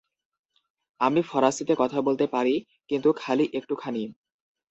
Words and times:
আমি 0.99 1.21
ফরাসিতে 1.21 1.73
কথা 1.77 1.99
বলতে 2.01 2.25
পারি, 2.27 2.55
কিন্তু 2.89 3.09
খালি 3.17 3.45
একটুখানি। 3.53 4.03